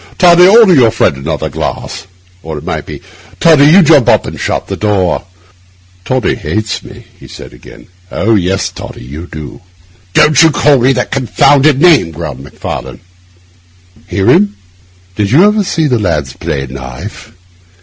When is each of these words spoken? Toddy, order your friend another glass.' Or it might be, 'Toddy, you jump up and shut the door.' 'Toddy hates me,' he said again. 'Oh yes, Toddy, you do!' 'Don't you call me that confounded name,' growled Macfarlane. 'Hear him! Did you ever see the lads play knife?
Toddy, 0.17 0.47
order 0.47 0.73
your 0.73 0.89
friend 0.89 1.15
another 1.17 1.47
glass.' 1.47 2.07
Or 2.41 2.57
it 2.57 2.63
might 2.63 2.87
be, 2.87 3.01
'Toddy, 3.39 3.65
you 3.65 3.83
jump 3.83 4.09
up 4.09 4.25
and 4.25 4.39
shut 4.39 4.65
the 4.65 4.75
door.' 4.75 5.25
'Toddy 6.05 6.33
hates 6.33 6.81
me,' 6.83 7.05
he 7.19 7.27
said 7.27 7.53
again. 7.53 7.85
'Oh 8.11 8.33
yes, 8.33 8.71
Toddy, 8.71 9.03
you 9.03 9.27
do!' 9.31 9.61
'Don't 10.15 10.41
you 10.41 10.49
call 10.49 10.79
me 10.79 10.91
that 10.93 11.11
confounded 11.11 11.79
name,' 11.79 12.09
growled 12.09 12.39
Macfarlane. 12.39 13.01
'Hear 14.07 14.25
him! 14.25 14.55
Did 15.15 15.29
you 15.29 15.47
ever 15.47 15.63
see 15.63 15.85
the 15.87 15.99
lads 15.99 16.33
play 16.33 16.65
knife? 16.65 17.31